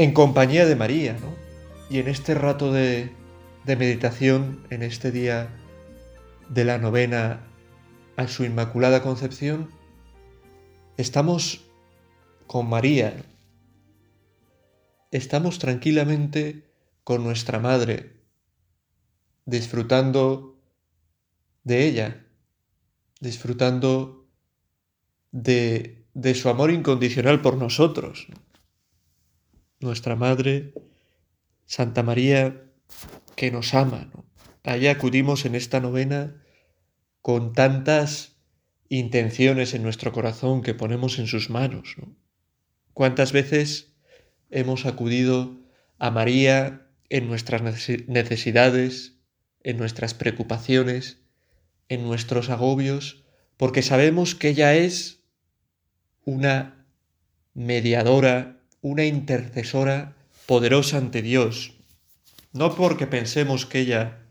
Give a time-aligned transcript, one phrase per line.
[0.00, 1.34] en compañía de María, ¿no?
[1.90, 3.10] Y en este rato de,
[3.66, 5.50] meditación, en este día
[6.48, 7.46] de la novena
[8.16, 9.68] a su Inmaculada Concepción,
[10.96, 11.66] estamos
[12.46, 13.14] con María,
[15.10, 16.64] estamos tranquilamente
[17.04, 18.22] con nuestra Madre,
[19.44, 20.58] disfrutando
[21.62, 22.26] de ella,
[23.20, 24.26] disfrutando
[25.30, 28.28] de, de su amor incondicional por nosotros
[29.80, 30.74] nuestra Madre,
[31.66, 32.64] Santa María,
[33.36, 34.10] que nos ama.
[34.14, 34.26] ¿no?
[34.62, 36.36] Allá acudimos en esta novena
[37.22, 38.36] con tantas
[38.88, 41.96] intenciones en nuestro corazón que ponemos en sus manos.
[42.92, 43.94] ¿Cuántas veces
[44.50, 45.60] hemos acudido
[45.98, 49.16] a María en nuestras necesidades,
[49.62, 51.18] en nuestras preocupaciones,
[51.88, 53.24] en nuestros agobios,
[53.56, 55.22] porque sabemos que ella es
[56.24, 56.86] una
[57.54, 61.74] mediadora una intercesora poderosa ante Dios.
[62.52, 64.26] No porque pensemos que ella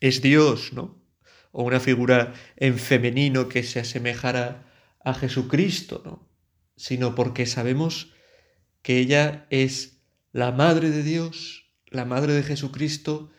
[0.00, 1.02] es Dios, ¿no?
[1.50, 4.72] O una figura en femenino que se asemejara
[5.04, 6.28] a Jesucristo, ¿no?
[6.76, 8.14] Sino porque sabemos
[8.80, 13.30] que ella es la Madre de Dios, la Madre de Jesucristo,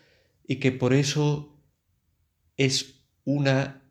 [0.46, 1.60] y que por eso
[2.58, 3.82] es una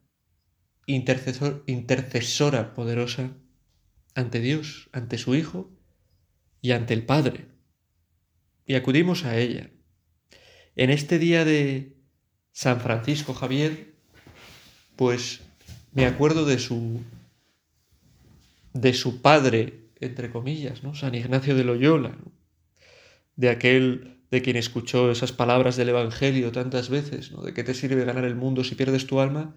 [0.86, 3.36] intercesora poderosa
[4.14, 5.81] ante Dios, ante su Hijo
[6.62, 7.48] y ante el Padre.
[8.64, 9.68] Y acudimos a ella.
[10.76, 11.96] En este día de
[12.52, 13.92] San Francisco Javier,
[14.96, 15.40] pues
[15.92, 17.02] me acuerdo de su
[18.72, 20.94] de su padre, entre comillas, ¿no?
[20.94, 22.16] San Ignacio de Loyola,
[23.36, 27.42] de aquel de quien escuchó esas palabras del Evangelio tantas veces, ¿no?
[27.42, 29.54] De qué te sirve ganar el mundo si pierdes tu alma,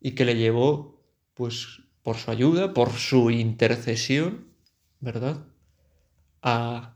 [0.00, 1.00] y que le llevó,
[1.34, 4.48] pues, por su ayuda, por su intercesión,
[4.98, 5.46] ¿verdad?
[6.44, 6.94] A,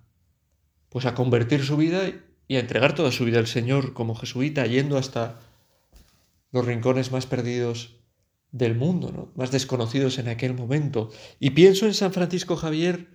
[0.90, 2.02] pues a convertir su vida
[2.46, 5.40] y a entregar toda su vida al Señor como jesuita, yendo hasta
[6.52, 7.96] los rincones más perdidos
[8.52, 9.32] del mundo, ¿no?
[9.34, 11.10] más desconocidos en aquel momento.
[11.40, 13.08] Y pienso en San Francisco Javier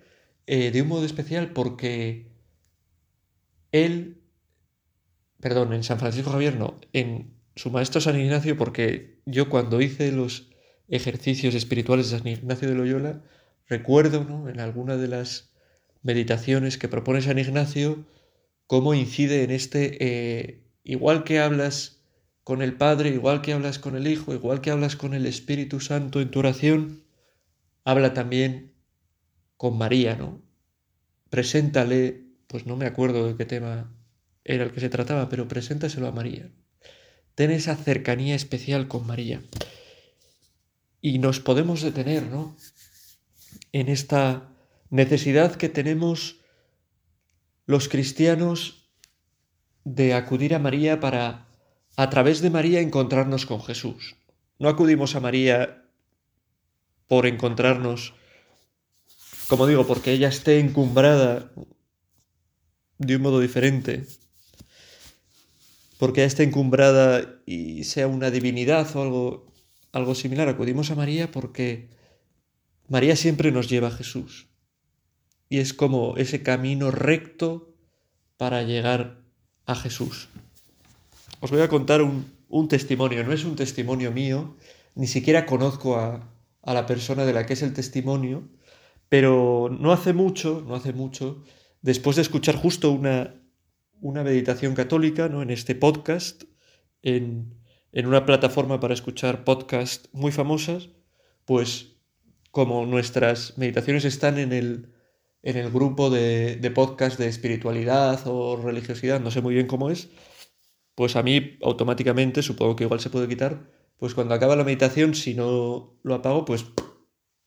[0.48, 2.32] eh, de un modo especial porque
[3.72, 4.22] él,
[5.40, 10.12] perdón, en San Francisco Javier no, en su maestro San Ignacio, porque yo cuando hice
[10.12, 10.50] los
[10.88, 13.22] ejercicios espirituales de San Ignacio de Loyola,
[13.68, 14.50] recuerdo ¿no?
[14.50, 15.53] en alguna de las
[16.04, 18.06] meditaciones que propone San Ignacio,
[18.68, 22.02] cómo incide en este, eh, igual que hablas
[22.44, 25.80] con el Padre, igual que hablas con el Hijo, igual que hablas con el Espíritu
[25.80, 27.04] Santo en tu oración,
[27.86, 28.74] habla también
[29.58, 30.42] con María, ¿no?
[31.30, 33.96] Preséntale, pues no me acuerdo de qué tema
[34.44, 36.52] era el que se trataba, pero preséntaselo a María.
[37.36, 39.42] Ten esa cercanía especial con María.
[41.02, 42.56] Y nos podemos detener, ¿no?
[43.72, 44.53] En esta
[44.94, 46.40] necesidad que tenemos
[47.66, 48.92] los cristianos
[49.84, 51.48] de acudir a María para,
[51.98, 54.16] a través de María, encontrarnos con Jesús.
[54.60, 55.90] No acudimos a María
[57.08, 58.14] por encontrarnos,
[59.48, 61.52] como digo, porque ella esté encumbrada
[63.00, 64.06] de un modo diferente,
[65.98, 69.54] porque ella esté encumbrada y sea una divinidad o algo,
[69.92, 70.50] algo similar.
[70.50, 71.90] Acudimos a María porque
[72.90, 74.53] María siempre nos lleva a Jesús
[75.54, 77.76] y es como ese camino recto
[78.38, 79.22] para llegar
[79.68, 80.28] a Jesús.
[81.42, 84.58] Os voy a contar un, testimonio, no es un testimonio mío,
[84.96, 86.28] ni siquiera conozco a,
[86.64, 88.50] a la persona de la que es el testimonio,
[89.10, 91.44] pero no hace mucho, no hace mucho,
[91.84, 93.36] después de escuchar justo una,
[94.02, 95.44] una meditación católica, ¿no?
[95.44, 96.46] En este podcast,
[97.04, 97.54] en,
[97.92, 100.90] en una plataforma para escuchar podcasts muy famosas,
[101.46, 101.98] pues
[102.50, 104.93] como nuestras meditaciones están en el,
[105.44, 109.90] en el grupo de, de podcast de espiritualidad o religiosidad, no sé muy bien cómo
[109.90, 110.10] es,
[110.96, 115.16] pues a mí automáticamente, supongo que igual se puede quitar, pues cuando acaba la meditación,
[115.16, 116.66] si no lo apago, pues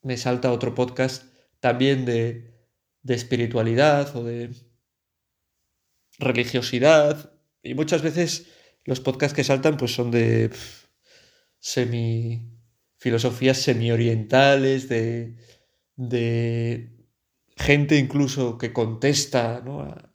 [0.03, 1.25] me salta otro podcast
[1.61, 2.55] también de,
[3.03, 4.51] de espiritualidad o de
[6.19, 7.33] religiosidad.
[7.63, 8.47] Y muchas veces
[8.85, 10.51] los podcasts que saltan pues son de
[11.59, 12.53] semi
[12.99, 15.37] filosofías semi orientales, de,
[15.97, 16.96] de
[17.57, 19.63] gente incluso que contesta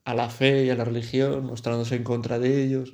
[0.05, 2.91] a, la fe y a la religión, mostrándose en contra de ellos.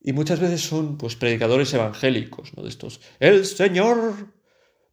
[0.00, 2.62] Y muchas veces son pues predicadores evangélicos, ¿no?
[2.62, 4.32] De estos, el Señor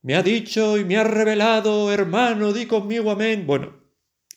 [0.02, 3.48] me ha dicho y me ha revelado, hermano, di conmigo amén.
[3.48, 3.78] Bueno,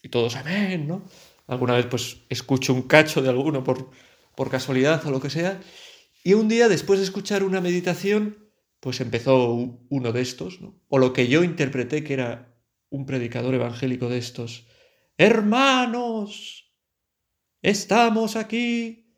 [0.02, 1.04] y todos amén, ¿no?
[1.48, 3.90] Alguna vez pues escucho un cacho de alguno por,
[4.36, 5.60] por casualidad o lo que sea.
[6.22, 10.80] Y un día, después de escuchar una meditación, pues empezó uno de estos, ¿no?
[10.88, 12.49] O lo que yo interpreté que era
[12.90, 14.66] un predicador evangélico de estos.
[15.16, 16.72] Hermanos,
[17.62, 19.16] estamos aquí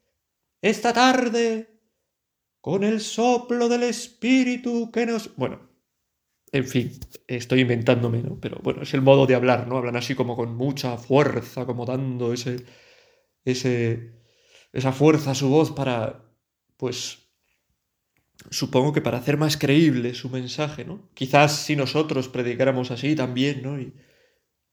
[0.61, 1.81] esta tarde
[2.61, 5.35] con el soplo del Espíritu que nos...
[5.37, 5.69] Bueno,
[6.53, 6.93] en fin,
[7.27, 8.39] estoy inventándome, ¿no?
[8.39, 9.79] Pero bueno, es el modo de hablar, ¿no?
[9.79, 12.65] Hablan así como con mucha fuerza, como dando ese,
[13.45, 14.21] ese,
[14.73, 16.23] esa fuerza a su voz para,
[16.77, 17.32] pues,
[18.51, 21.11] supongo que para hacer más creíble su mensaje, ¿no?
[21.15, 23.81] Quizás si nosotros predicáramos así también, ¿no?
[23.81, 23.95] Y,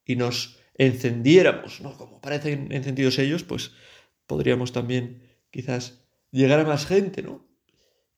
[0.05, 1.97] y nos encendiéramos, ¿no?
[1.97, 3.71] Como parecen encendidos ellos, pues
[4.27, 7.47] podríamos también quizás llegar a más gente, ¿no?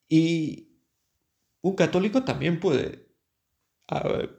[0.07, 0.69] Y
[1.61, 3.11] un católico también puede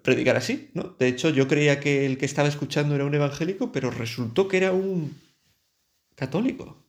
[0.02, 0.96] predicar así, ¿no?
[0.98, 4.56] De hecho, yo creía que el que estaba escuchando era un evangélico, pero resultó que
[4.56, 5.14] era un
[6.14, 6.86] católico.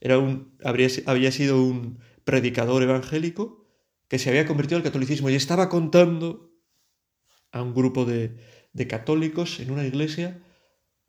[0.00, 3.66] Era un, habría, había sido un predicador evangélico
[4.08, 6.50] que se había convertido al catolicismo y estaba contando
[7.52, 8.36] a un grupo de,
[8.88, 10.42] católicos en una iglesia,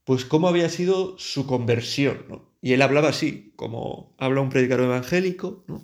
[0.04, 2.52] pues cómo había sido su conversión, ¿no?
[2.62, 5.84] Y él hablaba así, como habla un predicador evangélico, ¿no?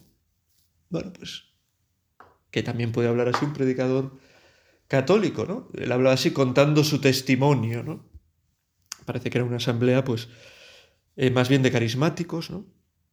[0.89, 1.45] Bueno, pues
[2.51, 4.19] que también puede hablar así un predicador
[4.87, 5.69] católico, ¿no?
[5.73, 8.09] Él hablaba así contando su testimonio, ¿no?
[9.05, 10.29] Parece que era una asamblea, pues,
[11.15, 12.65] eh, más bien de carismáticos, ¿no?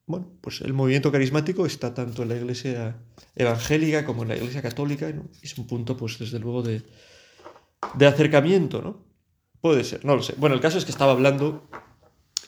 [0.07, 2.99] Bueno, pues el movimiento carismático está tanto en la iglesia
[3.35, 5.29] evangélica como en la iglesia católica, ¿no?
[5.43, 6.83] Es un punto, pues, desde luego, de,
[7.95, 9.03] de acercamiento, ¿no?
[9.61, 10.35] Puede ser, no lo sé.
[10.37, 11.67] Bueno, el caso es que estaba hablando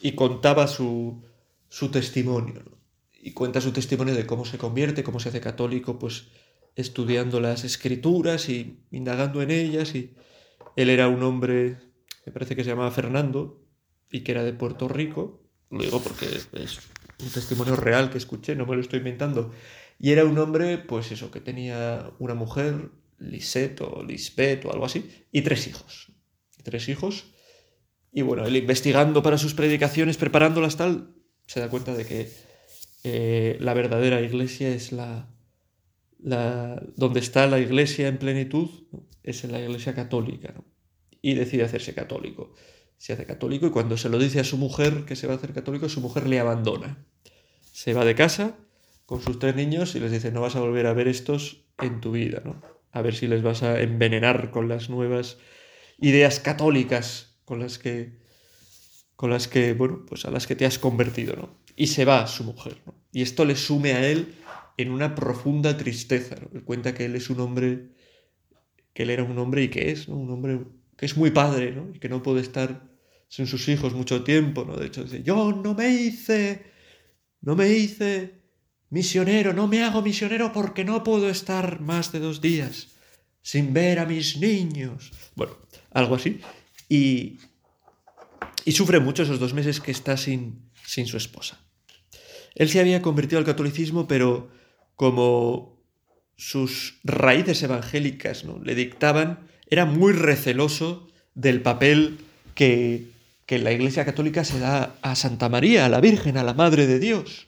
[0.02, 1.22] y contaba su,
[1.70, 2.76] su testimonio, ¿no?
[3.22, 6.28] Y cuenta su testimonio de cómo se convierte, cómo se hace católico, pues
[6.74, 9.94] estudiando las escrituras y indagando en ellas.
[9.94, 10.14] Y
[10.76, 11.78] él era un hombre,
[12.26, 13.62] me parece que se llamaba Fernando,
[14.10, 15.42] y que era de Puerto Rico.
[15.70, 16.78] Lo digo porque es
[17.22, 19.52] un testimonio real que escuché, no me lo estoy inventando.
[19.98, 24.84] Y era un hombre, pues eso, que tenía una mujer, Lisette o Lisbeth o algo
[24.84, 26.12] así, y tres hijos.
[26.62, 27.32] Tres hijos.
[28.12, 31.14] Y bueno, él investigando para sus predicaciones, preparándolas tal,
[31.46, 32.32] se da cuenta de que
[33.04, 35.28] eh, la verdadera iglesia es la,
[36.18, 38.68] la, donde está la iglesia en plenitud
[39.26, 40.54] es en la iglesia católica,
[41.20, 42.54] y decide hacerse católico.
[42.98, 45.36] Se hace católico y cuando se lo dice a su mujer que se va a
[45.36, 47.04] hacer católico, su mujer le abandona.
[47.72, 48.56] Se va de casa
[49.04, 52.00] con sus tres niños y les dice, no vas a volver a ver estos en
[52.00, 52.62] tu vida, ¿no?
[52.92, 55.38] A ver si les vas a envenenar con las nuevas
[55.98, 58.18] ideas católicas con las que,
[59.14, 61.58] con las que, bueno, pues a las que te has convertido, ¿no?
[61.76, 62.94] Y se va su mujer, ¿no?
[63.12, 64.34] Y esto le sume a él
[64.76, 66.36] en una profunda tristeza.
[66.52, 67.92] Él cuenta que él es un hombre,
[68.92, 70.60] que él era un hombre y que es, un hombre
[70.96, 71.90] que es muy padre, ¿no?
[71.94, 72.88] y que no puede estar
[73.28, 74.64] sin sus hijos mucho tiempo.
[74.64, 74.76] ¿no?
[74.76, 76.72] De hecho, dice, yo no me hice,
[77.40, 78.34] no me hice
[78.90, 82.88] misionero, no me hago misionero porque no puedo estar más de dos días
[83.42, 85.12] sin ver a mis niños.
[85.34, 85.56] Bueno,
[85.92, 86.40] algo así.
[86.88, 87.38] Y,
[88.64, 91.60] y sufre mucho esos dos meses que está sin, sin su esposa.
[92.54, 94.50] Él se había convertido al catolicismo, pero
[94.94, 95.76] como
[96.36, 98.58] sus raíces evangélicas ¿no?
[98.62, 102.18] le dictaban, era muy receloso del papel
[102.54, 103.06] que,
[103.46, 106.86] que la Iglesia Católica se da a Santa María, a la Virgen, a la Madre
[106.86, 107.46] de Dios.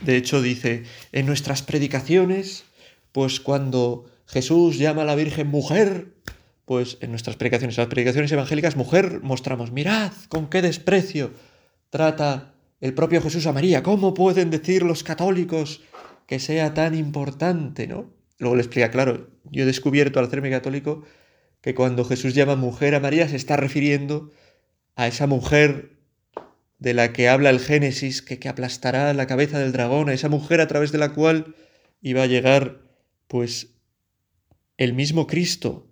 [0.00, 2.64] De hecho, dice, en nuestras predicaciones,
[3.12, 6.08] pues cuando Jesús llama a la Virgen mujer,
[6.64, 11.32] pues en nuestras predicaciones, en las predicaciones evangélicas, mujer, mostramos, mirad con qué desprecio
[11.90, 13.82] trata el propio Jesús a María.
[13.82, 15.82] ¿Cómo pueden decir los católicos
[16.26, 18.06] que sea tan importante, ¿no?
[18.42, 21.04] Luego le explica, claro, yo he descubierto al hacerme católico
[21.60, 24.32] que cuando Jesús llama mujer a María se está refiriendo
[24.96, 26.00] a esa mujer
[26.80, 30.28] de la que habla el Génesis, que, que aplastará la cabeza del dragón, a esa
[30.28, 31.54] mujer a través de la cual
[32.00, 32.82] iba a llegar,
[33.28, 33.74] pues,
[34.76, 35.86] el mismo Cristo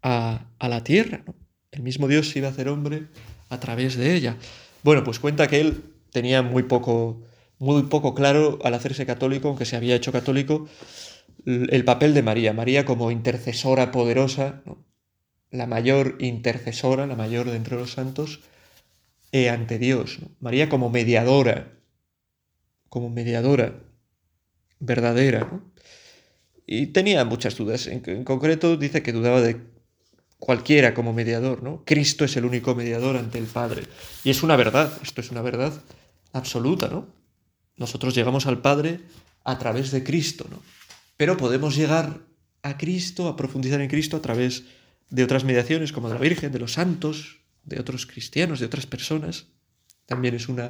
[0.00, 1.24] a, a la tierra.
[1.72, 3.08] El mismo Dios se iba a hacer hombre
[3.50, 4.38] a través de ella.
[4.82, 7.22] Bueno, pues cuenta que él tenía muy poco
[7.60, 10.66] muy poco claro al hacerse católico, aunque se había hecho católico,
[11.44, 12.54] el papel de María.
[12.54, 14.62] María como intercesora poderosa,
[15.50, 18.40] la mayor intercesora, la mayor de entre los santos,
[19.30, 20.20] eh, ante Dios.
[20.40, 21.72] María como mediadora,
[22.88, 23.74] como mediadora
[24.78, 25.60] verdadera.
[26.66, 27.86] Y tenía muchas dudas.
[27.88, 29.60] En, concreto dice que dudaba de
[30.38, 31.84] cualquiera como mediador, ¿no?
[31.84, 33.82] Cristo es el único mediador ante el Padre.
[34.24, 35.74] Y es una verdad, esto es una verdad
[36.32, 37.19] absoluta, ¿no?
[37.80, 39.00] Nosotros llegamos al Padre
[39.42, 40.62] a través de Cristo, ¿no?
[41.16, 42.20] Pero podemos llegar
[42.62, 44.64] a Cristo, a profundizar en Cristo a través
[45.08, 48.84] de otras mediaciones como de la Virgen, de los santos, de otros cristianos, de otras
[48.84, 49.46] personas.
[50.04, 50.68] También es una,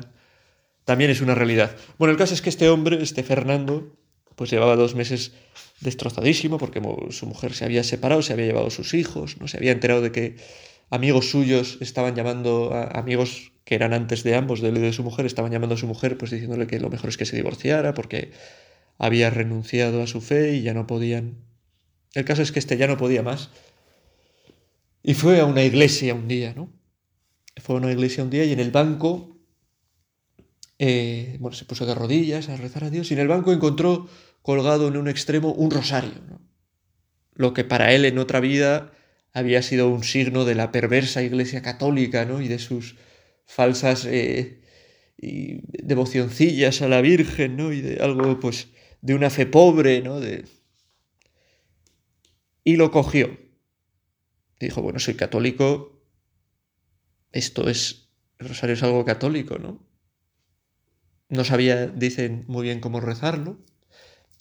[0.84, 1.76] también es una realidad.
[1.98, 3.96] Bueno, el caso es que este hombre, este Fernando,
[4.36, 5.32] pues llevaba dos meses
[5.80, 9.56] destrozadísimo porque su mujer se había separado, se había llevado a sus hijos, no se
[9.56, 10.36] había enterado de que
[10.90, 15.04] amigos suyos estaban llamando a amigos que eran antes de ambos, de él de su
[15.04, 17.94] mujer, estaban llamando a su mujer pues diciéndole que lo mejor es que se divorciara
[17.94, 18.32] porque
[18.98, 21.36] había renunciado a su fe y ya no podían.
[22.14, 23.50] El caso es que este ya no podía más.
[25.04, 26.72] Y fue a una iglesia un día, ¿no?
[27.58, 29.38] Fue a una iglesia un día y en el banco,
[30.80, 34.08] eh, bueno, se puso de rodillas a rezar a Dios y en el banco encontró
[34.42, 36.40] colgado en un extremo un rosario, ¿no?
[37.34, 38.90] Lo que para él en otra vida
[39.32, 42.40] había sido un signo de la perversa iglesia católica, ¿no?
[42.40, 42.96] Y de sus
[43.50, 44.62] falsas eh,
[45.18, 47.72] y devocioncillas a la Virgen, ¿no?
[47.72, 48.68] Y de algo, pues,
[49.02, 50.20] de una fe pobre, ¿no?
[50.20, 50.44] De...
[52.62, 53.38] Y lo cogió.
[54.60, 56.00] Dijo, bueno, soy católico,
[57.32, 59.84] esto es, el rosario es algo católico, ¿no?
[61.28, 63.58] No sabía, dicen muy bien cómo rezarlo,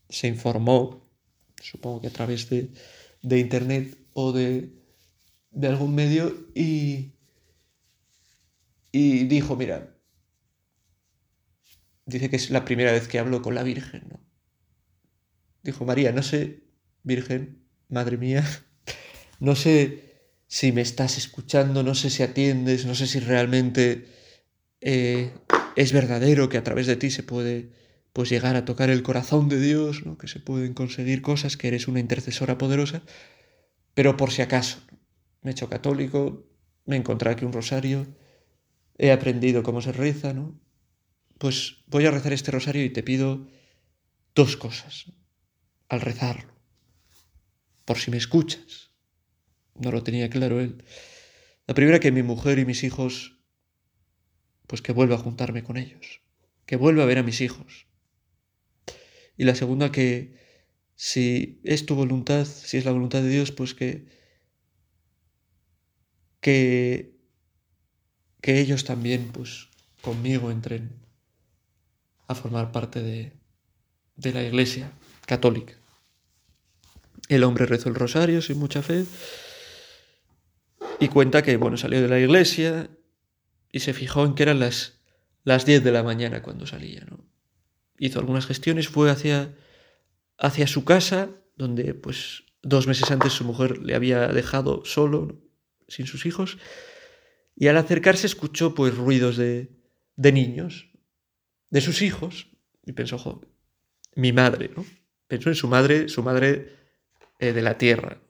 [0.09, 1.09] se informó,
[1.61, 2.69] supongo que a través de,
[3.21, 4.69] de internet o de,
[5.51, 7.13] de algún medio, y,
[8.91, 9.95] y dijo, mira,
[12.05, 14.19] dice que es la primera vez que hablo con la Virgen, ¿no?
[15.63, 16.63] Dijo, María, no sé,
[17.03, 18.45] Virgen, Madre mía,
[19.39, 20.09] no sé
[20.47, 24.07] si me estás escuchando, no sé si atiendes, no sé si realmente
[24.81, 25.31] eh,
[25.75, 27.71] es verdadero que a través de ti se puede
[28.13, 30.17] pues llegar a tocar el corazón de Dios, ¿no?
[30.17, 33.03] que se pueden conseguir cosas, que eres una intercesora poderosa,
[33.93, 34.79] pero por si acaso,
[35.41, 36.47] me he hecho católico,
[36.85, 38.07] me he encontrado aquí un rosario,
[38.99, 40.59] he aprendido cómo se reza, ¿no?
[41.39, 43.47] Pues voy a rezar este rosario y te pido
[44.35, 45.11] dos cosas
[45.87, 46.53] al rezarlo,
[47.85, 48.91] por si me escuchas.
[49.73, 50.83] No lo tenía claro él.
[51.65, 53.39] La primera que mi mujer y mis hijos,
[54.67, 56.21] pues que vuelva a juntarme con ellos,
[56.65, 57.87] que vuelva a ver a mis hijos,
[59.37, 60.37] y la segunda que
[60.95, 64.19] si es tu voluntad, si es la voluntad de Dios, pues que
[66.41, 67.18] que,
[68.41, 69.67] que ellos también pues
[70.01, 70.91] conmigo entren
[72.27, 73.33] a formar parte de,
[74.15, 74.91] de la iglesia
[75.25, 75.73] católica.
[77.27, 79.05] El hombre rezó el rosario sin mucha fe
[80.99, 82.89] y cuenta que, bueno, salió de la iglesia
[83.71, 84.99] y se fijó en que eran las,
[85.43, 87.29] las 10 de la mañana cuando salía, ¿no?
[87.99, 89.53] hizo algunas gestiones, fue hacia,
[90.37, 95.41] hacia su casa, donde pues dos meses antes su mujer le había dejado solo,
[95.87, 96.57] sin sus hijos,
[97.59, 99.69] y al acercarse escuchó pues ruidos de,
[100.15, 100.89] de niños,
[101.69, 102.47] de sus hijos,
[102.85, 103.41] y pensó, ojo,
[104.15, 104.85] mi madre, ¿no?
[105.27, 106.73] Pensó en su madre, su madre
[107.37, 108.21] eh, de la tierra,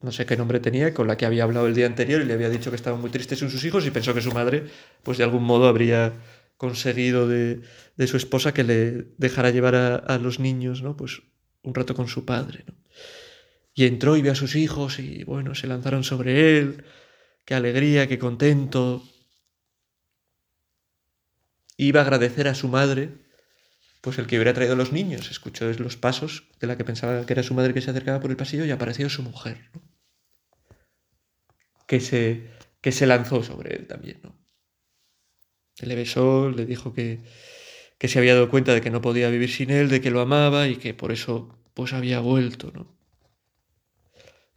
[0.00, 2.34] no sé qué nombre tenía, con la que había hablado el día anterior y le
[2.34, 4.64] había dicho que estaban muy tristes sin sus hijos y pensó que su madre,
[5.02, 6.12] pues de algún modo habría
[6.56, 7.60] conseguido de,
[7.96, 10.96] de su esposa que le dejara llevar a, los niños, ¿no?
[10.96, 11.22] Pues
[11.62, 12.74] un rato con su padre, ¿no?
[13.74, 16.84] Y entró y vio a sus hijos y, bueno, se lanzaron sobre él.
[17.46, 19.02] Qué alegría, qué contento.
[21.76, 23.10] Iba a agradecer a su madre,
[24.00, 25.30] pues el que hubiera traído a los niños.
[25.30, 28.30] Escuchó los pasos de la que pensaba que era su madre que se acercaba por
[28.30, 29.82] el pasillo y apareció su mujer, ¿no?
[31.86, 32.50] Que se,
[32.82, 34.34] que se lanzó sobre él también, ¿no?
[35.80, 37.20] Le besó, le dijo que,
[37.98, 40.20] que se había dado cuenta de que no podía vivir sin él, de que lo
[40.20, 42.93] amaba y que por eso pues había vuelto, ¿no?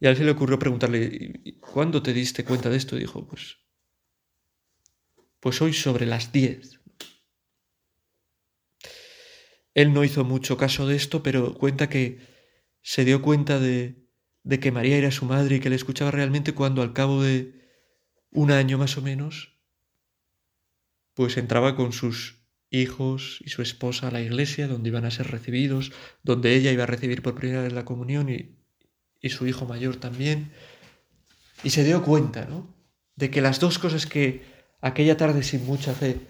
[0.00, 2.96] Y a él se le ocurrió preguntarle, ¿cuándo te diste cuenta de esto?
[2.96, 3.58] Y dijo, pues,
[5.40, 6.80] pues hoy sobre las diez.
[9.74, 12.18] Él no hizo mucho caso de esto, pero cuenta que
[12.82, 14.08] se dio cuenta de,
[14.42, 17.58] de que María era su madre y que le escuchaba realmente cuando al cabo de
[18.30, 19.58] un año más o menos
[21.14, 25.28] pues entraba con sus hijos y su esposa a la iglesia donde iban a ser
[25.28, 25.90] recibidos,
[26.22, 28.57] donde ella iba a recibir por primera vez la comunión y,
[29.20, 30.52] y su hijo mayor también.
[31.62, 32.74] Y se dio cuenta, ¿no?
[33.16, 34.44] De que las dos cosas que
[34.80, 36.20] aquella tarde sin mucha fe,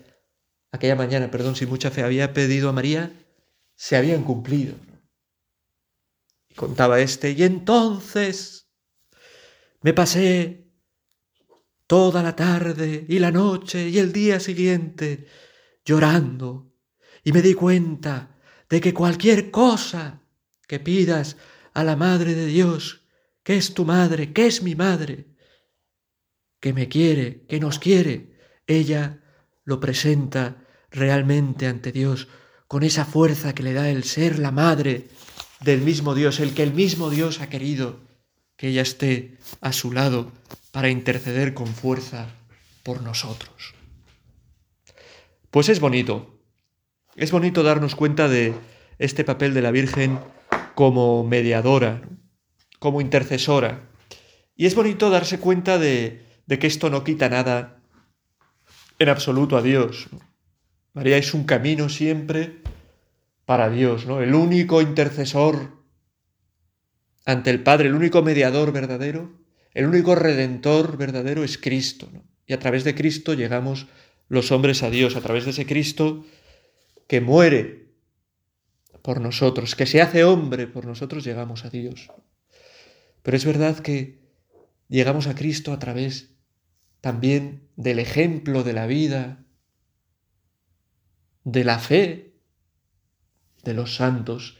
[0.73, 3.12] aquella mañana, perdón, sin mucha fe había pedido a María,
[3.75, 4.75] se habían cumplido.
[6.49, 8.68] Y contaba este, y entonces
[9.83, 10.68] me pasé
[11.87, 15.26] toda la tarde y la noche y el día siguiente
[15.85, 16.75] llorando
[17.25, 18.37] y me di cuenta
[18.68, 20.21] de que cualquier cosa
[20.66, 21.37] que pidas
[21.78, 23.08] a la Madre de Dios
[23.49, 24.35] ¿Qué es tu madre?
[24.35, 25.25] ¿Qué es mi madre?
[26.61, 28.37] Que me quiere, que nos quiere.
[28.66, 29.23] Ella
[29.64, 32.28] lo presenta realmente ante Dios
[32.66, 35.08] con esa fuerza que le da el ser la madre
[35.61, 38.00] del mismo Dios, el que el mismo Dios ha querido
[38.58, 40.30] que ella esté a su lado
[40.70, 42.26] para interceder con fuerza
[42.82, 43.73] por nosotros.
[45.50, 46.38] Pues es bonito,
[47.16, 48.52] es bonito darnos cuenta de
[48.99, 50.20] este papel de la Virgen
[50.78, 52.02] como mediadora,
[52.78, 53.90] como intercesora.
[54.54, 57.82] Y es bonito darse cuenta de, que esto no quita nada
[59.00, 60.08] en absoluto a Dios.
[60.92, 62.62] María es un camino siempre
[63.44, 64.23] para Dios, ¿no?
[64.23, 65.82] El único intercesor
[67.26, 69.32] ante el Padre, el único mediador verdadero,
[69.75, 72.08] el único redentor verdadero es Cristo,
[72.47, 73.88] Y a través de Cristo llegamos
[74.28, 76.25] los hombres a Dios, a través de ese Cristo
[77.08, 77.88] que muere
[79.08, 82.10] por nosotros, que se hace hombre por nosotros, llegamos a Dios.
[83.22, 84.18] Pero es verdad que
[84.88, 86.34] llegamos a Cristo a través
[87.00, 89.46] también del ejemplo de la vida,
[91.42, 92.34] de la fe
[93.64, 94.58] de los santos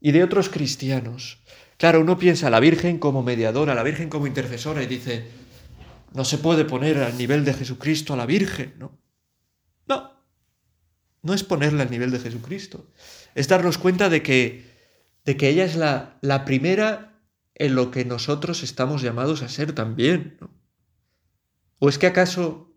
[0.00, 1.44] y de otros cristianos.
[1.76, 5.28] Claro, uno piensa a la Virgen como mediadora, a la Virgen como intercesora y dice,
[6.12, 8.98] no se puede poner al nivel de Jesucristo a la Virgen, ¿no?
[9.86, 10.13] No,
[11.24, 12.86] no es ponerla al nivel de Jesucristo,
[13.34, 14.70] es darnos cuenta de que,
[15.24, 17.18] de que ella es la, la primera
[17.54, 20.38] en lo que nosotros estamos llamados a ser también.
[21.78, 22.72] ¿O es que acaso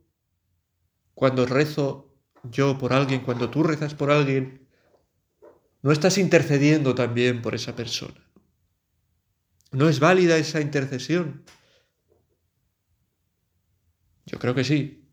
[1.14, 4.66] cuando rezo yo por alguien, cuando tú rezas por alguien,
[5.82, 8.32] no estás intercediendo también por esa persona?
[9.72, 11.44] ¿No es válida esa intercesión?
[14.26, 15.07] Yo creo que sí.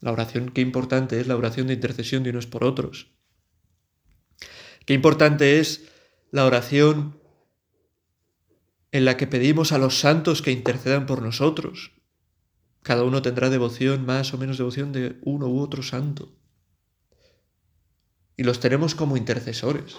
[0.00, 3.10] La oración, qué importante es la oración de intercesión de unos por otros.
[4.86, 5.88] Qué importante es
[6.30, 7.20] la oración
[8.92, 11.92] en la que pedimos a los santos que intercedan por nosotros.
[12.82, 16.32] Cada uno tendrá devoción, más o menos devoción de uno u otro santo.
[18.36, 19.96] Y los tenemos como intercesores.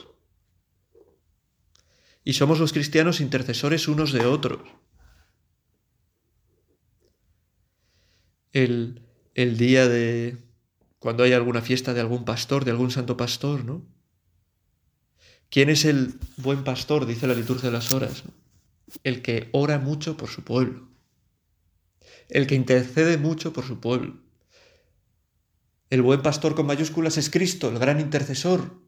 [2.24, 4.62] Y somos los cristianos intercesores unos de otros.
[8.52, 9.09] El,
[9.42, 10.38] el día de
[11.00, 13.86] cuando hay alguna fiesta de algún pastor, de algún santo pastor, ¿no?
[15.50, 17.06] ¿Quién es el buen pastor?
[17.06, 18.24] Dice la liturgia de las horas.
[19.06, 20.90] El que ora mucho por su pueblo.
[22.28, 24.18] El que intercede mucho por su pueblo.
[25.90, 28.84] El buen pastor con mayúsculas es Cristo, el gran intercesor.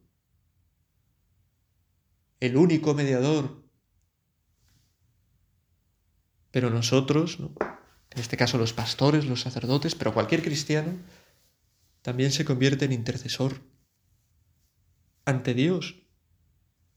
[2.42, 3.64] El único mediador.
[6.52, 7.40] Pero nosotros,
[8.12, 10.94] en este caso los pastores, los sacerdotes, pero cualquier cristiano,
[12.02, 13.62] también se convierte en intercesor
[15.26, 15.96] ante Dios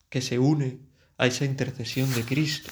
[0.08, 0.80] que se une
[1.18, 2.70] a esa intercesión de Cristo,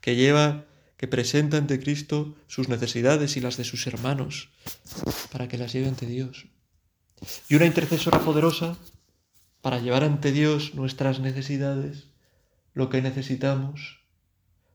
[0.00, 0.64] que lleva,
[0.96, 4.50] que presenta ante Cristo sus necesidades y las de sus hermanos,
[5.30, 6.46] para que las lleve ante Dios.
[7.48, 8.76] Y una intercesora poderosa
[9.60, 12.08] para llevar ante Dios nuestras necesidades,
[12.74, 14.00] lo que necesitamos,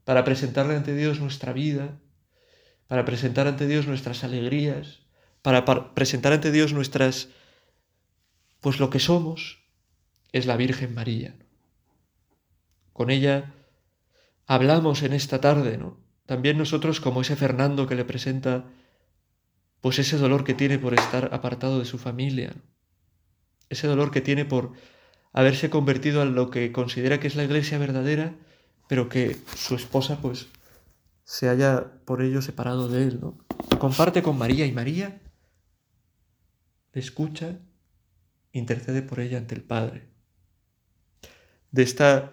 [0.06, 2.00] para presentarle ante Dios nuestra vida,
[2.88, 5.00] para presentar ante Dios nuestras alegrías,
[5.41, 7.30] para presentar ante Dios nuestras,
[8.62, 9.60] pues lo que somos,
[10.32, 11.36] es la Virgen María.
[12.93, 13.54] Con ella
[14.45, 15.97] hablamos en esta tarde, ¿no?
[16.26, 18.65] También nosotros como ese Fernando que le presenta
[19.82, 22.56] pues ese dolor que tiene por estar apartado de su familia,
[23.69, 24.73] ese dolor que tiene por
[25.32, 28.36] haberse convertido a lo que considera que es la iglesia verdadera,
[28.88, 30.47] pero que su esposa pues
[31.28, 33.38] se haya por ello separado de él, ¿no?
[33.80, 35.22] Comparte con María y María
[36.94, 37.60] le escucha,
[38.54, 40.08] intercede por ella ante el Padre
[41.72, 42.32] de esta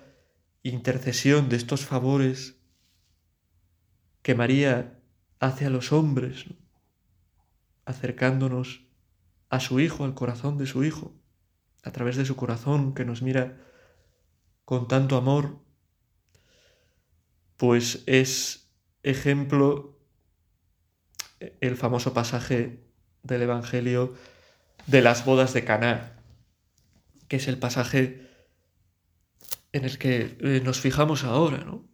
[0.63, 2.57] intercesión, de estos favores
[4.23, 5.03] que María
[5.41, 6.45] hace a los hombres,
[7.87, 8.87] acercándonos
[9.49, 11.13] a su Hijo, al corazón de su Hijo,
[11.83, 13.61] a través de su corazón que nos mira
[14.65, 15.59] con tanto amor,
[17.57, 18.64] pues es
[19.05, 19.99] ejemplo
[21.61, 22.85] el famoso pasaje
[23.23, 24.15] del Evangelio
[24.87, 26.19] de las bodas de Caná,
[27.29, 28.29] que es el pasaje
[29.73, 31.89] en el que eh, nos fijamos ahora, ¿no?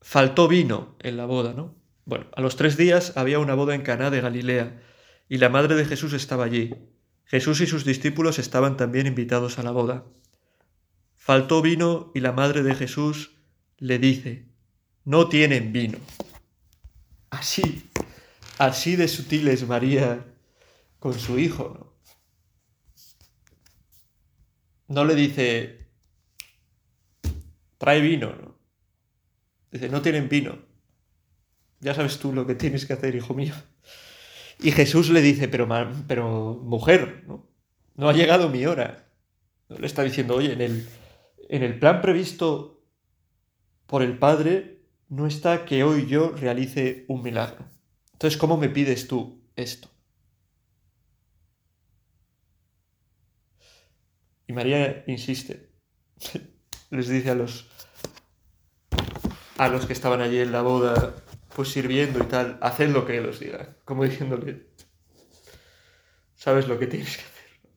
[0.00, 1.76] Faltó vino en la boda, ¿no?
[2.04, 4.80] Bueno, a los tres días había una boda en Caná de Galilea
[5.28, 6.74] y la madre de Jesús estaba allí.
[7.24, 10.06] Jesús y sus discípulos estaban también invitados a la boda.
[11.14, 13.36] Faltó vino y la madre de Jesús
[13.78, 14.49] le dice,
[15.04, 15.98] no tienen vino.
[17.30, 17.90] Así,
[18.58, 20.26] así de sutil es María
[20.98, 21.90] con su hijo, ¿no?
[24.90, 25.86] no le dice,
[27.78, 28.58] trae vino, ¿no?
[29.70, 30.58] Dice, no tienen vino.
[31.78, 33.54] Ya sabes tú lo que tienes que hacer, hijo mío.
[34.58, 35.68] Y Jesús le dice, pero,
[36.08, 37.48] pero mujer, ¿no?
[37.94, 39.06] no ha llegado mi hora.
[39.68, 40.88] Le está diciendo, oye, en el,
[41.48, 42.82] en el plan previsto
[43.86, 44.79] por el Padre
[45.10, 47.64] no está que hoy yo realice un milagro.
[48.12, 49.88] Entonces, ¿cómo me pides tú esto?
[54.46, 55.70] Y María insiste.
[56.90, 57.68] Les dice a los
[59.58, 61.14] a los que estaban allí en la boda,
[61.54, 63.76] pues sirviendo y tal, haced lo que Él os diga.
[63.84, 64.68] Como diciéndole,
[66.34, 67.70] sabes lo que tienes que hacer.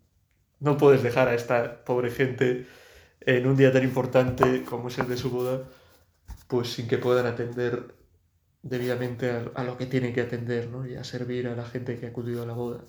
[0.59, 2.67] No puedes dejar a esta pobre gente
[3.19, 5.67] en un día tan importante como es el de su boda,
[6.47, 7.95] pues sin que puedan atender
[8.61, 10.87] debidamente a, lo que tienen que atender, ¿no?
[10.87, 12.83] Y a servir a la gente que ha acudido a la boda.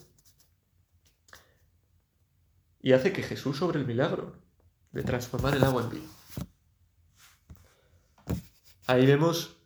[2.80, 4.36] Y hace que Jesús sobre el milagro
[4.92, 6.08] de transformar el agua en vino.
[8.86, 9.56] Ahí vemos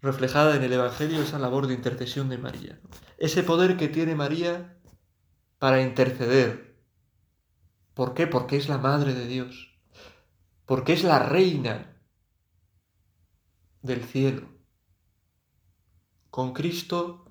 [0.00, 2.78] reflejada en el Evangelio esa labor de intercesión de María.
[3.18, 4.76] Ese poder que tiene María
[5.58, 6.76] para interceder.
[7.94, 8.26] ¿Por qué?
[8.26, 9.78] Porque es la Madre de Dios.
[10.66, 11.91] Porque es la reina
[13.82, 14.48] del cielo.
[16.30, 17.26] Con Cristo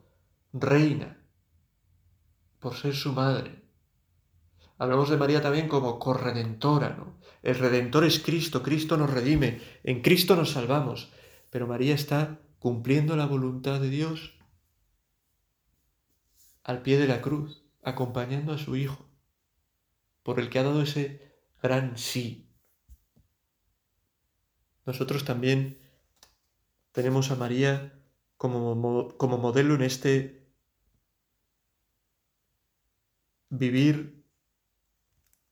[0.53, 1.17] reina
[2.59, 3.63] por ser su madre.
[4.77, 7.19] Hablamos de María también como corredentora, ¿no?
[7.41, 11.11] El redentor es Cristo, Cristo nos redime, en Cristo nos salvamos,
[11.49, 14.37] pero María está cumpliendo la voluntad de Dios
[16.63, 19.09] al pie de la cruz, acompañando a su Hijo,
[20.21, 22.47] por el que ha dado ese gran sí.
[24.85, 25.80] Nosotros también
[26.91, 27.93] tenemos a María
[28.37, 30.41] como, como modelo en este
[33.49, 34.25] vivir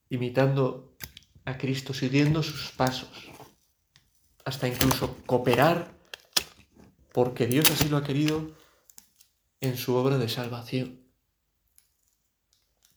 [0.08, 0.96] imitando
[1.44, 3.30] a Cristo, siguiendo sus pasos,
[4.44, 5.94] hasta incluso cooperar,
[7.12, 8.52] porque Dios así lo ha querido,
[9.60, 11.00] en su obra de salvación.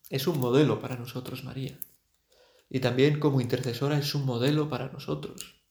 [0.10, 1.78] Es un modelo para nosotros, María.
[2.70, 5.63] Y también como intercesora es un modelo para nosotros.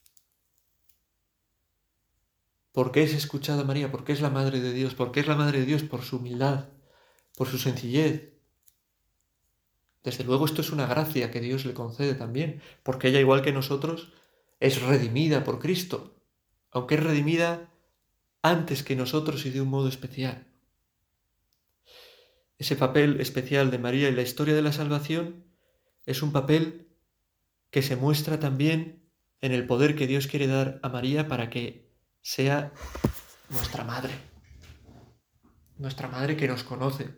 [2.72, 3.90] ¿Por qué es escuchada María?
[3.90, 4.94] Porque es la Madre de Dios.
[4.94, 5.82] ¿Por qué es la Madre de Dios?
[5.82, 6.70] Por su humildad,
[7.36, 8.32] por su sencillez,
[10.02, 13.52] desde luego esto es una gracia que Dios le concede también, porque ella, igual que
[13.52, 14.12] nosotros,
[14.58, 16.16] es redimida por Cristo,
[16.70, 17.70] aunque es redimida
[18.42, 20.48] antes que nosotros y de un modo especial.
[22.58, 25.44] Ese papel especial de María en la historia de la salvación
[26.04, 26.88] es un papel
[27.70, 29.02] que se muestra también
[29.40, 31.91] en el poder que Dios quiere dar a María para que
[32.22, 32.72] sea
[33.50, 34.14] nuestra madre,
[35.76, 37.14] nuestra madre que nos conoce,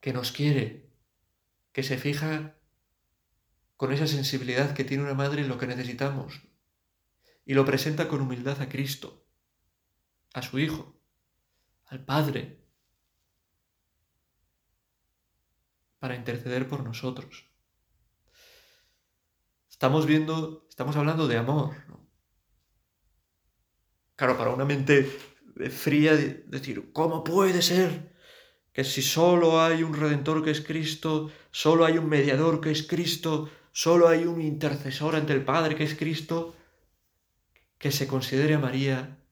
[0.00, 0.90] que nos quiere,
[1.72, 2.56] que se fija
[3.76, 6.42] con esa sensibilidad que tiene una madre en lo que necesitamos
[7.46, 9.24] y lo presenta con humildad a Cristo,
[10.34, 11.00] a su Hijo,
[11.86, 12.60] al Padre,
[15.98, 17.46] para interceder por nosotros.
[19.70, 21.89] Estamos viendo, estamos hablando de amor.
[24.20, 25.04] Claro, para una mente
[25.70, 28.12] fría, decir, ¿cómo puede ser
[28.70, 32.86] que si solo hay un redentor que es Cristo, solo hay un mediador que es
[32.86, 36.54] Cristo, solo hay un intercesor ante el Padre que es Cristo,
[37.78, 39.24] que se considere a María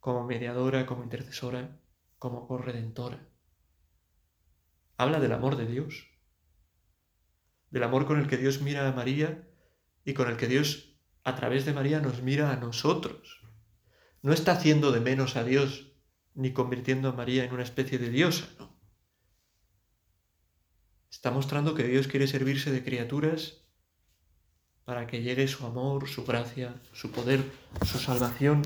[0.00, 1.80] como mediadora, como intercesora,
[2.18, 3.26] como corredentora.
[4.98, 6.10] Habla del amor de Dios,
[7.70, 9.48] del amor con el que Dios mira a María
[10.04, 13.43] y con el que Dios a través de María nos mira a nosotros.
[14.24, 15.92] No está haciendo de menos a Dios
[16.32, 18.74] ni convirtiendo a María en una especie de diosa, ¿no?
[21.10, 23.66] Está mostrando que Dios quiere servirse de criaturas
[24.86, 27.44] para que llegue su amor, su gracia, su poder,
[27.84, 28.62] su salvación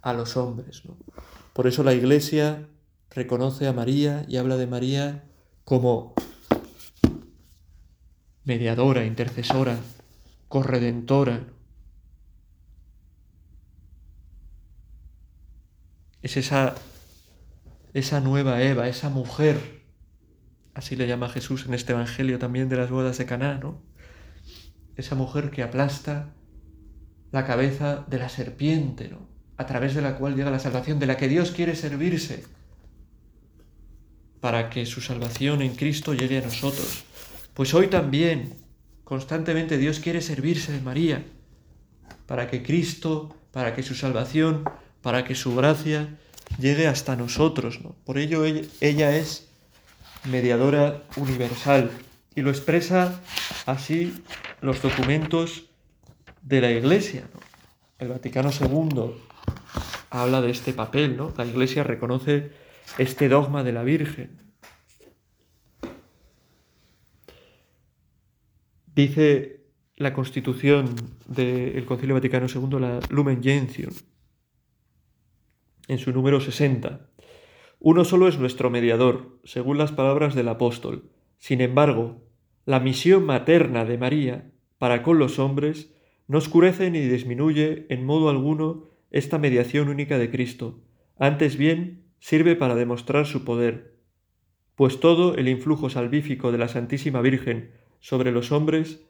[0.00, 0.84] a los hombres.
[1.54, 2.68] Por eso la Iglesia
[3.10, 5.24] reconoce a María y habla de María
[5.64, 6.14] como
[8.44, 9.76] mediadora, intercesora,
[10.46, 11.48] corredentora.
[16.22, 16.74] Es esa
[17.92, 19.82] esa nueva Eva, esa mujer,
[20.74, 23.82] así le llama Jesús en este Evangelio también de las bodas de Caná, ¿no?
[24.96, 26.32] Esa mujer que aplasta
[27.32, 29.28] la cabeza de la serpiente, ¿no?
[29.56, 32.44] A través de la cual llega la salvación, de la que Dios quiere servirse,
[34.40, 37.04] para que su salvación en Cristo llegue a nosotros.
[37.54, 38.54] Pues hoy también,
[39.04, 41.24] constantemente Dios quiere servirse de María,
[42.26, 44.64] para que Cristo, para que su salvación,
[45.02, 46.08] para que su gracia
[46.58, 47.80] llegue hasta nosotros.
[47.82, 47.94] ¿no?
[48.04, 49.48] Por ello ella es
[50.24, 51.90] mediadora universal
[52.34, 53.20] y lo expresa
[53.66, 54.22] así
[54.60, 55.64] los documentos
[56.42, 57.24] de la Iglesia.
[57.98, 59.12] el Vaticano II
[60.10, 61.32] habla de este papel, ¿no?
[61.36, 62.50] La Iglesia reconoce
[62.98, 64.40] este dogma de la Virgen.
[68.94, 69.60] Dice
[69.96, 70.94] la constitución
[71.26, 73.92] del Concilio Vaticano II, la Lumen Gentium,
[75.90, 77.08] en su número 60.
[77.80, 81.10] Uno solo es nuestro mediador, según las palabras del apóstol.
[81.38, 82.22] Sin embargo,
[82.64, 85.92] la misión materna de María para con los hombres
[86.28, 90.78] no oscurece ni disminuye en modo alguno esta mediación única de Cristo,
[91.18, 93.96] antes bien sirve para demostrar su poder,
[94.76, 99.04] pues todo el influjo salvífico de la Santísima Virgen sobre los hombres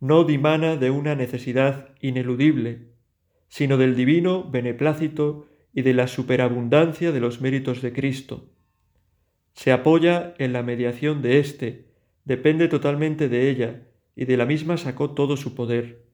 [0.00, 2.88] no dimana de una necesidad ineludible,
[3.46, 8.50] sino del divino beneplácito y de la superabundancia de los méritos de Cristo.
[9.52, 11.88] Se apoya en la mediación de éste,
[12.24, 13.82] depende totalmente de ella,
[14.16, 16.04] y de la misma sacó todo su poder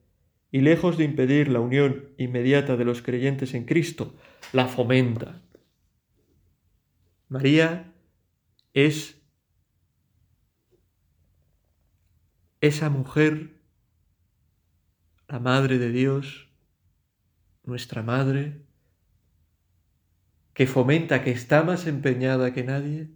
[0.51, 4.15] y lejos de impedir la unión inmediata de los creyentes en Cristo,
[4.51, 5.41] la fomenta.
[7.29, 7.93] María
[8.73, 9.21] es
[12.59, 13.61] esa mujer,
[15.29, 16.49] la Madre de Dios,
[17.63, 18.65] nuestra Madre,
[20.61, 23.09] que fomenta, que está más empeñada que nadie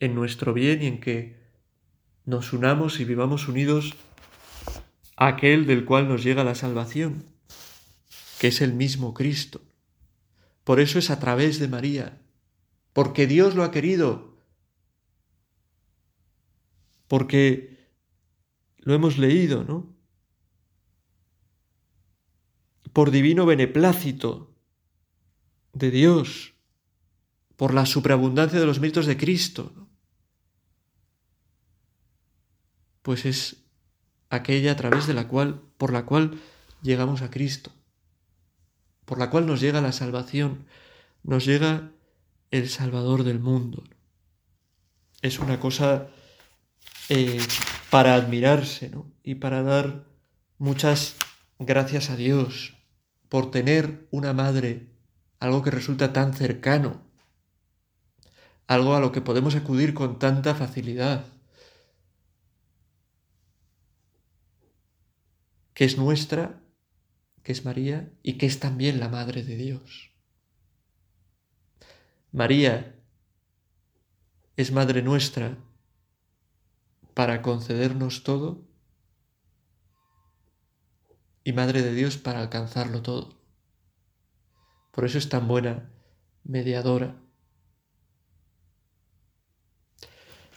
[0.00, 1.40] en nuestro bien y en que
[2.26, 3.94] nos unamos y vivamos unidos
[5.16, 7.24] aquel del cual nos llega la salvación,
[8.38, 9.62] que es el mismo Cristo.
[10.62, 12.20] Por eso es a través de María,
[12.92, 14.36] porque Dios lo ha querido,
[17.06, 17.88] porque
[18.76, 19.86] lo hemos leído, ¿no?
[22.92, 24.47] Por divino beneplácito
[25.78, 26.54] de Dios,
[27.56, 29.72] por la superabundancia de los méritos de Cristo.
[33.02, 33.64] Pues es
[34.30, 36.40] aquella a través de la cual, por la cual
[36.82, 37.72] llegamos a Cristo,
[39.04, 40.66] por la cual nos llega la salvación,
[41.22, 41.90] nos llega
[42.50, 43.82] el Salvador del mundo.
[45.22, 46.08] Es una cosa
[47.08, 47.40] eh,
[47.90, 49.10] para admirarse ¿no?
[49.22, 50.04] y para dar
[50.58, 51.16] muchas
[51.58, 52.76] gracias a Dios
[53.28, 54.86] por tener una madre,
[55.40, 57.02] algo que resulta tan cercano,
[58.66, 61.24] algo a lo que podemos acudir con tanta facilidad.
[65.78, 66.60] que es nuestra,
[67.44, 70.10] que es María y que es también la Madre de Dios.
[72.32, 72.96] María
[74.56, 75.56] es Madre nuestra
[77.14, 78.66] para concedernos todo
[81.44, 83.37] y Madre de Dios para alcanzarlo todo.
[84.98, 85.88] Por eso es tan buena
[86.42, 87.14] mediadora.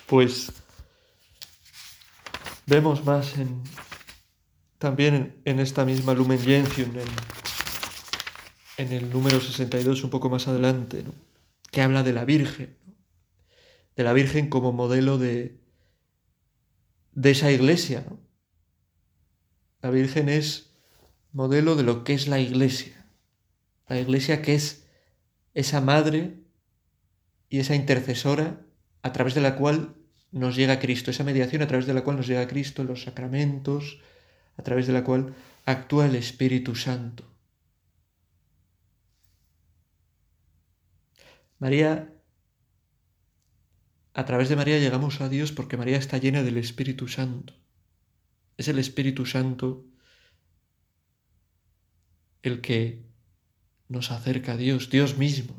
[0.07, 0.51] Pues
[2.65, 3.35] vemos más
[4.79, 6.89] también en, esta misma Lumen Gentium,
[8.77, 11.03] en, el número 62, un poco más adelante,
[11.69, 12.75] que habla de la Virgen,
[13.95, 15.61] de la Virgen como modelo de,
[17.11, 18.07] de esa iglesia.
[19.83, 20.71] La Virgen es
[21.31, 23.00] modelo de lo que es la iglesia.
[23.91, 24.87] La iglesia que es
[25.53, 26.39] esa madre
[27.49, 28.65] y esa intercesora
[29.01, 29.97] a través de la cual
[30.31, 33.99] nos llega Cristo, esa mediación a través de la cual nos llega Cristo, los sacramentos,
[34.55, 37.25] a través de la cual actúa el Espíritu Santo.
[41.59, 42.13] María,
[44.13, 47.55] a través de María llegamos a Dios porque María está llena del Espíritu Santo.
[48.55, 49.85] Es el Espíritu Santo
[52.41, 53.10] el que
[53.91, 55.53] nos acerca a Dios, Dios mismo.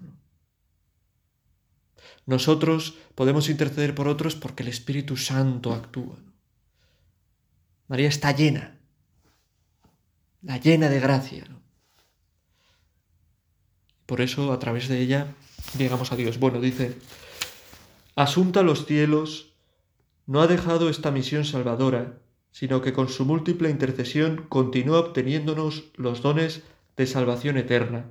[2.26, 6.16] Nosotros podemos interceder por otros porque el Espíritu Santo actúa.
[7.88, 8.82] María está llena
[10.42, 11.44] la llena de gracia.
[14.06, 15.28] Por eso a través de ella
[15.78, 16.38] llegamos a Dios.
[16.38, 16.98] Bueno, dice,
[18.16, 19.54] asunta a los cielos,
[20.26, 22.18] no ha dejado esta misión salvadora,
[22.50, 26.62] sino que con su múltiple intercesión continúa obteniéndonos los dones
[26.96, 28.10] de salvación eterna.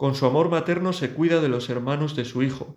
[0.00, 2.74] Con su amor materno se cuida de los hermanos de su Hijo,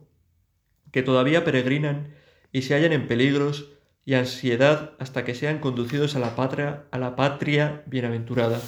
[0.91, 2.13] que todavía peregrinan
[2.51, 3.69] y se hallan en peligros
[4.03, 8.59] y ansiedad hasta que sean conducidos a la patria, a la patria bienaventurada.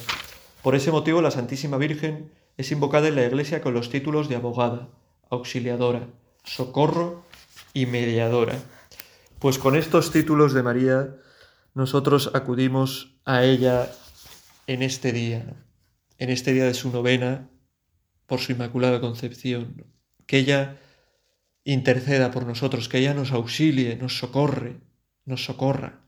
[0.62, 4.36] Por ese motivo la Santísima Virgen es invocada en la Iglesia con los títulos de
[4.36, 4.88] abogada,
[5.28, 6.08] auxiliadora,
[6.42, 7.26] socorro
[7.74, 8.54] y mediadora.
[9.38, 11.16] Pues con estos títulos de María
[11.74, 13.92] nosotros acudimos a ella
[14.66, 15.44] en este día,
[16.16, 17.50] en este día de su novena
[18.26, 19.84] por su Inmaculada Concepción,
[20.26, 20.78] que ella
[21.64, 24.80] interceda por nosotros, que ella nos auxilie, nos socorre,
[25.24, 26.00] nos socorra.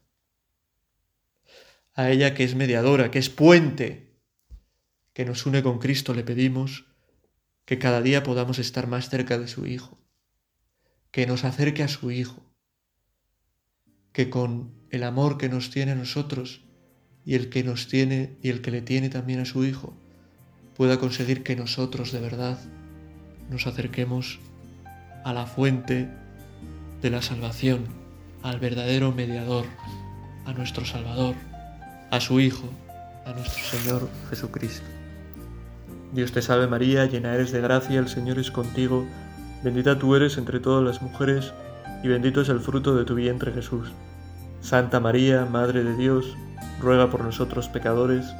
[1.95, 4.09] A ella que es mediadora, que es puente
[5.13, 6.87] que nos une con Cristo, le pedimos
[7.65, 9.99] que cada día podamos estar más cerca de su Hijo,
[11.11, 12.49] que nos acerque a su Hijo,
[14.13, 16.65] que con el amor que nos tiene a nosotros
[17.25, 20.01] y el que nos tiene y el que le tiene también a su Hijo,
[20.79, 22.57] pueda conseguir que nosotros de verdad
[23.51, 24.39] nos acerquemos
[25.25, 26.09] a la fuente
[27.03, 27.87] de la salvación,
[28.45, 29.65] al verdadero mediador,
[30.47, 31.35] a nuestro Salvador,
[32.13, 32.69] a su Hijo,
[33.27, 34.87] a nuestro Señor Jesucristo.
[36.13, 39.05] Dios te salve María, llena eres de gracia, el Señor es contigo,
[39.65, 41.53] bendita tú eres entre todas las mujeres,
[42.05, 43.89] y bendito es el fruto de tu vientre Jesús.
[44.61, 46.37] Santa María, Madre de Dios,
[46.81, 48.33] ruega por nosotros pecadores,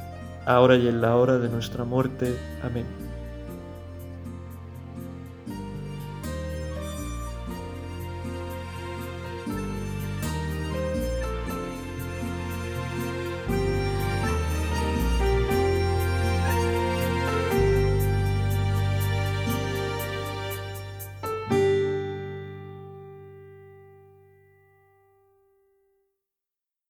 [0.49, 2.35] ahora y en la hora de nuestra muerte.
[2.63, 3.08] Amén.